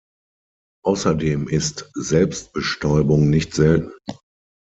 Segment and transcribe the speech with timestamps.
[0.83, 3.91] Außerdem ist Selbstbestäubung nicht selten.